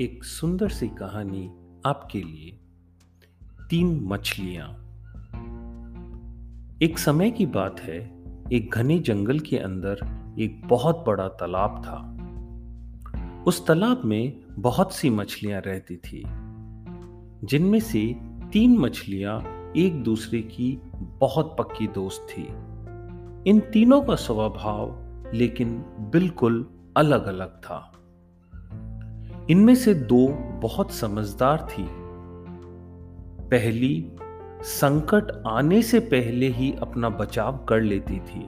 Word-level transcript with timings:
एक 0.00 0.24
सुंदर 0.24 0.68
सी 0.68 0.88
कहानी 0.88 1.50
आपके 1.86 2.22
लिए। 2.22 2.58
तीन 3.70 4.00
मछलियाँ। 4.04 4.68
एक 6.82 6.98
समय 6.98 7.30
की 7.30 7.46
बात 7.46 7.80
है, 7.80 8.24
एक 8.52 8.70
घने 8.74 8.98
जंगल 8.98 9.38
के 9.38 9.58
अंदर 9.58 9.98
एक 10.38 10.68
बहुत 10.68 11.04
बड़ा 11.06 11.28
तालाब 11.28 11.82
था। 11.86 12.10
उस 13.44 13.66
तालाब 13.66 14.02
में 14.04 14.44
बहुत 14.50 14.94
सी 14.94 15.10
मछलियाँ 15.10 15.62
रहती 15.66 15.96
थी, 15.96 16.24
जिनमें 17.46 17.80
से 17.80 18.16
तीन 18.52 18.78
मछलियाँ 18.78 19.72
एक 19.76 20.02
दूसरे 20.02 20.42
की 20.42 20.80
बहुत 20.96 21.56
पक्की 21.58 21.86
दोस्त 21.86 22.26
थी। 22.30 22.44
इन 23.50 23.60
तीनों 23.72 24.02
का 24.02 24.14
स्वभाव 24.14 24.98
लेकिन 25.34 25.78
बिल्कुल 26.12 26.70
अलग 26.96 27.26
अलग 27.26 27.48
था। 27.48 27.90
इनमें 29.50 29.74
से 29.74 29.94
दो 29.94 30.26
बहुत 30.62 30.92
समझदार 30.92 31.66
थी। 31.70 31.86
पहली, 33.48 34.12
संकट 34.62 35.42
आने 35.46 35.82
से 35.82 35.98
पहले 36.00 36.48
ही 36.48 36.72
अपना 36.72 37.08
बचाव 37.08 37.56
कर 37.68 37.80
लेती 37.80 38.18
थी। 38.20 38.44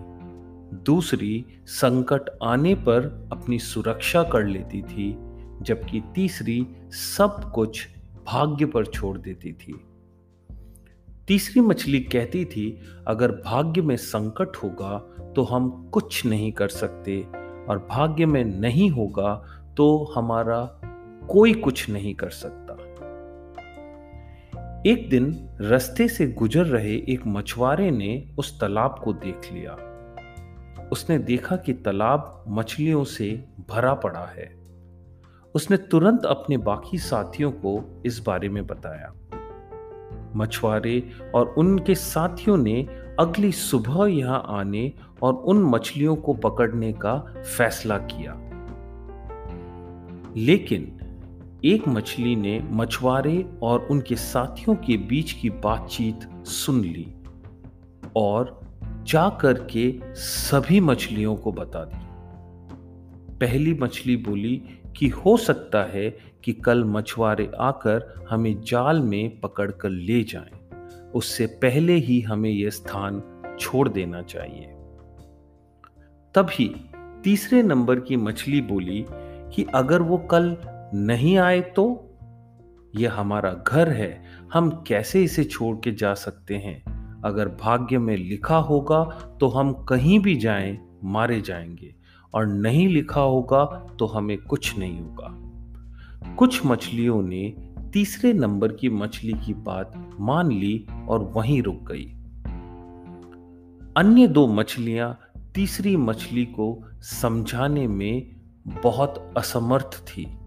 दूसरी, 0.86 1.44
संकट 1.66 2.30
आने 2.42 2.74
पर 2.74 3.28
अपनी 3.32 3.58
सुरक्षा 3.58 4.22
कर 4.22 4.44
लेती 4.44 4.82
थी, 4.82 5.12
जबकि 5.62 6.02
तीसरी, 6.14 6.66
सब 6.90 7.52
कुछ 7.54 7.86
भाग्य 8.26 8.66
पर 8.66 8.86
छोड़ 8.86 9.18
देती 9.18 9.52
थी। 9.52 9.80
तीसरी 11.28 11.60
मछली 11.60 12.00
कहती 12.00 12.44
थी, 12.44 12.80
अगर 13.06 13.32
भाग्य 13.32 13.82
में 13.82 13.96
संकट 13.96 14.56
होगा 14.56 14.98
तो 15.36 15.42
हम 15.42 15.90
कुछ 15.92 16.24
नहीं 16.26 16.52
कर 16.52 16.68
सकते, 16.68 17.20
और 17.68 17.86
भाग्य 17.90 18.26
में 18.26 18.44
नहीं 18.44 18.90
होगा 18.90 19.34
तो 19.76 20.12
हमारा 20.16 20.85
कोई 21.28 21.54
कुछ 21.54 21.90
नहीं 21.90 22.14
कर 22.14 22.30
सकता। 22.30 22.72
एक 24.86 25.08
दिन 25.10 25.48
रास्ते 25.60 26.08
से 26.08 26.26
गुजर 26.26 26.64
रहे 26.64 26.94
एक 26.94 27.26
मछुआरे 27.26 27.90
ने 27.90 28.34
उस 28.38 28.60
तालाब 28.60 29.00
को 29.04 29.12
देख 29.12 29.52
लिया। 29.52 29.72
उसने 30.92 31.18
देखा 31.18 31.56
कि 31.56 31.72
तालाब 31.72 32.44
मछलियों 32.48 33.04
से 33.04 33.44
भरा 33.70 33.94
पड़ा 33.94 34.24
है। 34.24 34.56
उसने 35.54 35.76
तुरंत 35.76 36.24
अपने 36.24 36.56
बाकी 36.56 36.98
साथियों 36.98 37.50
को 37.50 38.02
इस 38.06 38.24
बारे 38.26 38.48
में 38.48 38.66
बताया। 38.66 39.12
मछुआरे 40.36 41.10
और 41.34 41.46
उनके 41.46 41.94
साथियों 41.94 42.56
ने 42.56 42.82
अगली 43.20 43.52
सुबह 43.52 44.06
यहाँ 44.06 44.44
आने 44.48 44.92
और 45.22 45.34
उन 45.34 45.62
मछलियों 45.62 46.16
को 46.16 46.34
पकड़ने 46.34 46.92
का 46.92 47.42
फैसला 47.56 47.98
किया। 47.98 48.42
लेकिन 50.36 50.98
एक 51.66 51.88
मछली 51.88 52.36
ने 52.36 52.60
मछुआरे 52.60 53.46
और 53.62 53.88
उनके 53.90 54.16
साथियों 54.16 54.76
के 54.76 54.96
बीच 54.96 55.32
की 55.32 55.50
बातचीत 55.50 56.44
सुन 56.44 56.80
ली 56.80 57.14
और 58.16 58.60
जा 59.02 59.28
करके 59.28 60.00
सभी 60.14 60.80
मछलियों 60.80 61.36
को 61.36 61.52
बता 61.52 61.84
दी 61.84 62.06
पहली 63.36 63.74
मछली 63.74 64.16
बोली 64.16 64.62
कि 64.96 65.08
हो 65.08 65.36
सकता 65.36 65.84
है 65.84 66.18
कि 66.44 66.52
कल 66.52 66.84
मछुआरे 66.84 67.50
आकर 67.60 68.26
हमें 68.30 68.60
जाल 68.60 69.00
में 69.00 69.40
पकड़कर 69.40 69.90
ले 69.90 70.22
जाएँ। 70.22 70.68
उससे 71.14 71.46
पहले 71.46 71.92
ही 71.92 72.20
हमें 72.20 72.50
यह 72.50 72.70
स्थान 72.70 73.22
छोड़ 73.60 73.88
देना 73.88 74.22
चाहिए 74.22 74.66
तभी 76.34 76.86
तीसरे 77.24 77.62
नंबर 77.62 78.00
की 78.00 78.16
मछली 78.16 78.60
बोली 78.60 79.06
कि 79.54 79.66
अगर 79.74 80.02
वो 80.02 80.16
कल 80.16 80.56
नहीं 80.94 81.38
आए 81.38 81.60
तो? 81.60 82.02
यह 82.96 83.14
हमारा 83.14 83.52
घर 83.52 83.88
है, 83.88 84.22
हम 84.52 84.84
कैसे 84.86 85.24
इसे 85.24 85.44
छोड़ 85.44 85.76
के 85.76 85.92
जा 85.92 86.14
सकते 86.14 86.54
हैं? 86.54 86.84
अगर 87.24 87.48
भाग्य 87.48 87.98
में 87.98 88.16
लिखा 88.16 88.56
होगा 88.56 89.04
तो 89.40 89.48
हम 89.48 89.72
कहीं 89.72 90.18
भी 90.18 90.36
जाएँ, 90.36 90.78
मारे 91.04 91.40
जाएँगे, 91.40 91.94
और 92.34 92.46
नहीं 92.46 92.88
लिखा 92.88 93.20
होगा 93.20 93.64
तो 93.98 94.06
हमें 94.06 94.38
कुछ 94.38 94.78
नहीं 94.78 95.00
होगा। 95.00 95.28
कुछ 96.34 96.66
मछलियों 96.66 97.22
ने 97.22 97.54
तीसरे 97.92 98.32
नंबर 98.32 98.72
की 98.72 98.88
मछली 98.88 99.32
की 99.32 99.54
बात 99.54 100.10
मान 100.20 100.52
ली 100.52 100.86
और 101.08 101.22
वहीं 101.22 101.62
रुक 101.62 101.92
गई। 101.92 102.12
अन्य 103.96 104.26
दो 104.26 104.46
मछलियाँ 104.46 105.20
तीसरी 105.54 105.96
मछली 105.96 106.44
को 106.44 106.82
समझाने 107.00 107.86
में 107.86 108.36
बहुत 108.82 109.34
असमर्थ 109.36 110.04
थी। 110.08 110.38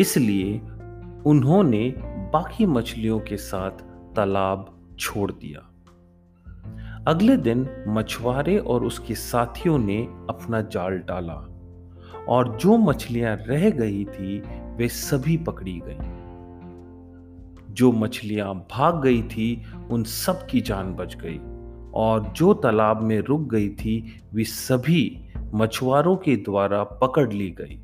इसलिए 0.00 0.58
उन्होंने 1.26 1.94
बाकी 2.32 2.66
मछलियों 2.66 3.20
के 3.20 3.36
साथ 3.36 3.70
तालाब 4.16 4.86
छोड़ 4.98 5.32
दिया। 5.32 5.64
अगले 7.08 7.36
दिन 7.36 7.84
मछुआरे 7.88 8.58
और 8.58 8.84
उसके 8.84 9.14
साथियों 9.14 9.78
ने 9.78 10.02
अपना 10.04 10.60
जाल 10.60 10.98
डाला 10.98 11.34
और 12.28 12.56
जो 12.56 12.76
मछलियाँ 12.76 13.36
रह 13.36 13.70
गई 13.70 14.04
थी, 14.04 14.42
वे 14.76 14.88
सभी 14.88 15.36
पकड़ी 15.36 15.82
गई। 15.84 16.18
जो 17.74 17.92
मछलियाँ 17.92 18.66
भाग 18.70 19.02
गई 19.02 19.22
थी, 19.22 19.62
उन 19.90 20.04
सब 20.04 20.46
की 20.46 20.60
जान 20.60 20.94
बच 20.94 21.16
गई 21.16 21.40
और 21.94 22.32
जो 22.36 22.54
तालाब 22.54 23.02
में 23.02 23.20
रुक 23.20 23.40
गई 23.40 23.68
थी, 23.68 24.22
वे 24.32 24.44
सभी 24.44 25.28
मछुआरों 25.54 26.16
के 26.16 26.36
द्वारा 26.36 26.84
पकड़ 26.84 27.32
ली 27.32 27.50
गई। 27.50 27.80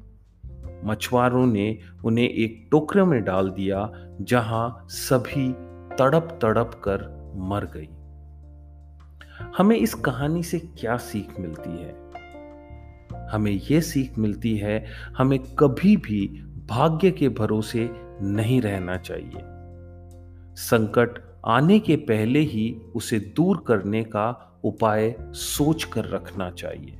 मछुआरों 0.84 1.46
ने 1.46 1.78
उन्हें 2.04 2.28
एक 2.28 2.68
टोकरे 2.70 3.04
में 3.04 3.24
डाल 3.24 3.50
दिया, 3.50 3.92
जहाँ 4.20 4.86
सभी 4.88 5.52
तड़प 5.96 6.38
तड़प 6.42 6.70
कर 6.74 6.98
मर 7.36 7.64
गई। 7.64 7.88
हमें 9.58 9.76
इस 9.76 9.94
कहानी 9.94 10.42
से 10.42 10.58
क्या 10.58 10.96
सीख 10.96 11.40
मिलती 11.40 11.70
है? 11.70 12.04
हमें 13.28 13.60
यह 13.70 13.80
सीख 13.80 14.18
मिलती 14.18 14.56
है, 14.56 14.86
हमें 15.18 15.38
कभी 15.38 15.96
भी 15.96 16.26
भाग्य 16.66 17.10
के 17.10 17.28
भरोसे 17.28 17.90
नहीं 18.22 18.60
रहना 18.60 18.96
चाहिए। 18.96 19.40
संकट 20.56 21.38
आने 21.46 21.78
के 21.78 21.96
पहले 21.96 22.38
ही 22.38 22.76
उसे 22.94 23.18
दूर 23.18 23.64
करने 23.66 24.04
का 24.04 24.60
उपाय 24.64 25.16
सोच 25.20 25.84
कर 25.84 26.04
रखना 26.04 26.50
चाहिए। 26.50 26.98